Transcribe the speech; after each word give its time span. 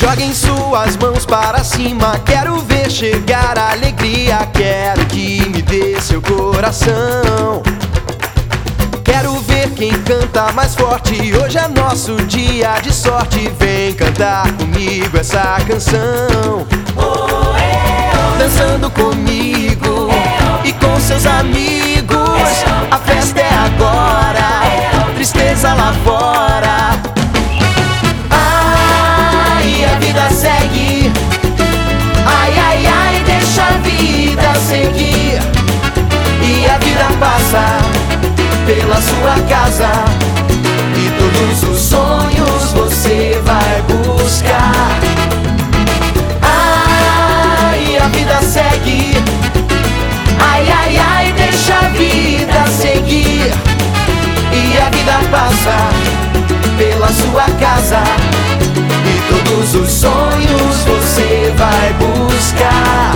Joguem 0.00 0.32
suas 0.32 0.96
mãos 0.96 1.26
para 1.26 1.64
cima. 1.64 2.20
Quero 2.24 2.56
ver 2.58 2.88
chegar 2.88 3.58
a 3.58 3.72
alegria. 3.72 4.48
Quero 4.52 5.04
que 5.06 5.40
me 5.48 5.60
dê 5.60 6.00
seu 6.00 6.22
coração. 6.22 7.64
Quero 9.02 9.34
ver 9.40 9.68
quem 9.70 9.90
canta 10.02 10.52
mais 10.52 10.76
forte. 10.76 11.34
Hoje 11.34 11.58
é 11.58 11.66
nosso 11.66 12.14
dia 12.26 12.78
de 12.78 12.94
sorte. 12.94 13.50
Vem 13.58 13.92
cantar 13.92 14.46
comigo 14.52 15.18
essa 15.18 15.58
canção. 15.66 16.64
Dançando 18.38 18.88
comigo 18.92 20.17
sua 39.08 39.34
casa. 39.48 39.90
E 40.96 41.10
todos 41.18 41.62
os 41.70 41.80
sonhos 41.80 42.72
você 42.72 43.40
vai 43.44 43.82
buscar. 43.82 44.98
Ai, 46.42 47.96
a 47.96 48.08
vida 48.08 48.40
segue. 48.42 49.14
Ai, 50.38 50.70
ai, 50.70 50.96
ai, 50.96 51.32
deixa 51.32 51.74
a 51.74 51.88
vida 51.88 52.66
seguir. 52.70 53.52
E 54.52 54.78
a 54.78 54.90
vida 54.90 55.18
passa 55.30 55.76
pela 56.76 57.08
sua 57.08 57.46
casa. 57.60 58.02
E 59.06 59.32
todos 59.32 59.74
os 59.74 59.90
sonhos 59.90 60.84
você 60.84 61.52
vai 61.56 61.92
buscar. 61.94 63.14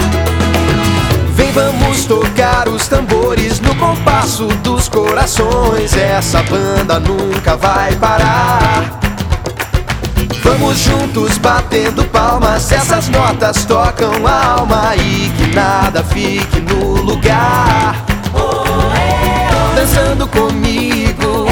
Vem, 1.34 1.52
vamos 1.52 2.04
tocar 2.04 2.61
os 2.82 2.88
tambores 2.88 3.60
no 3.60 3.74
compasso 3.76 4.46
dos 4.62 4.88
corações. 4.88 5.96
Essa 5.96 6.42
banda 6.42 6.98
nunca 6.98 7.56
vai 7.56 7.94
parar. 7.96 8.98
Vamos 10.42 10.78
juntos 10.78 11.38
batendo 11.38 12.04
palmas, 12.06 12.72
essas 12.72 13.08
notas 13.08 13.64
tocam 13.64 14.26
a 14.26 14.44
alma 14.58 14.96
e 14.96 15.30
que 15.36 15.54
nada 15.54 16.02
fique 16.02 16.60
no 16.60 17.02
lugar. 17.02 18.04
Dançando 19.76 20.26
comigo 20.26 21.46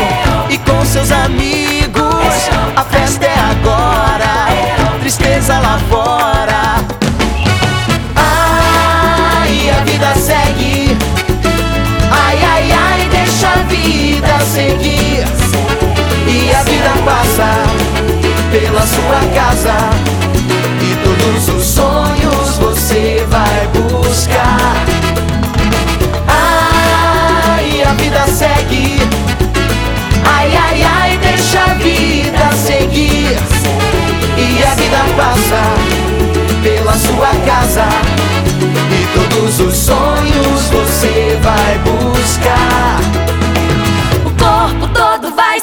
e 0.48 0.58
com 0.58 0.84
seus 0.84 1.12
amigos, 1.12 1.59
pela 18.80 18.86
sua 18.86 19.20
casa. 19.34 19.74
E 20.80 20.96
todos 21.04 21.48
os 21.48 21.64
sonhos 21.64 22.58
você 22.58 23.26
vai 23.28 23.68
buscar. 23.68 24.86
Ai, 26.26 27.82
a 27.82 27.92
vida 27.94 28.26
segue. 28.26 28.98
Ai, 30.24 30.56
ai, 30.56 30.82
ai, 30.82 31.18
deixa 31.18 31.60
a 31.62 31.74
vida 31.74 32.50
seguir. 32.56 33.36
E 34.38 34.62
a 34.62 34.74
vida 34.74 34.98
passa 35.16 35.62
pela 36.62 36.96
sua 36.96 37.28
casa. 37.44 37.86
E 38.90 39.18
todos 39.18 39.60
os 39.60 39.76
sonhos 39.76 40.09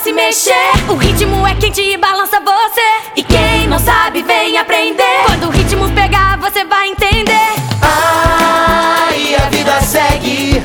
se 0.08 0.14
mexer. 0.14 0.72
O 0.88 0.96
ritmo 0.96 1.46
é 1.46 1.54
quente 1.56 1.82
e 1.82 1.98
balança 1.98 2.40
você. 2.40 3.12
E 3.18 3.24
quem 3.24 3.68
não 3.68 3.78
sabe, 3.78 4.24
vem 4.24 4.58
aprender. 4.58 5.24
Quando 5.26 5.48
o 5.48 5.50
ritmo 5.50 5.92
pegar, 5.92 6.38
você 6.38 6.64
vai 6.64 6.88
entender. 6.88 7.50
Ai, 7.82 9.36
a 9.36 9.50
vida 9.50 9.82
segue. 9.82 10.64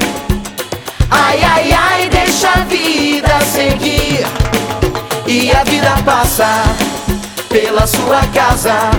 Ai, 1.11 1.43
ai, 1.43 1.73
ai, 1.73 2.09
deixa 2.09 2.51
a 2.51 2.65
vida 2.65 3.41
seguir. 3.41 4.25
E 5.27 5.51
a 5.51 5.65
vida 5.65 5.93
passa 6.05 6.63
pela 7.49 7.85
sua 7.85 8.21
casa. 8.33 8.91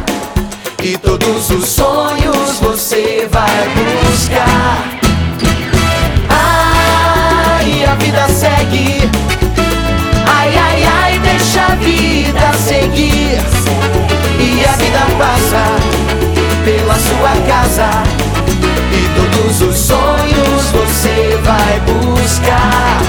E 0.84 0.98
todos 0.98 1.52
os 1.52 1.70
sonhos 1.70 2.60
você 2.60 3.30
vai 3.32 3.70
buscar. 3.70 4.83
sorrir 13.10 13.38
E 14.40 14.66
a 14.66 14.72
vida 14.74 15.00
passa 15.18 15.64
pela 16.64 16.96
sua 16.96 17.36
casa. 17.48 17.90
E 18.92 19.10
todos 19.16 19.62
os 19.62 19.76
sonhos 19.76 20.72
você 20.72 21.38
vai 21.44 21.80
buscar. 21.82 23.03